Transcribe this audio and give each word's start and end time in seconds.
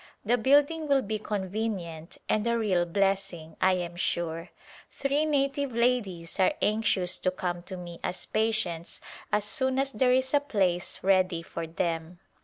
The 0.25 0.35
building 0.39 0.87
will 0.87 1.03
be 1.03 1.19
convenient 1.19 2.17
and 2.27 2.47
a 2.47 2.57
real 2.57 2.85
blessing, 2.87 3.55
I 3.61 3.73
am 3.73 3.95
sure. 3.95 4.49
Three 4.89 5.25
native 5.25 5.73
ladies 5.73 6.39
are 6.39 6.55
anxious 6.59 7.19
to 7.19 7.29
come 7.29 7.61
to 7.61 7.77
me 7.77 7.99
as 8.03 8.25
patients 8.25 8.99
as 9.31 9.45
soon 9.45 9.77
as 9.77 9.91
there 9.91 10.11
is 10.11 10.33
a 10.33 10.39
place 10.39 11.03
ready 11.03 11.43
for 11.43 11.67
them. 11.67 12.17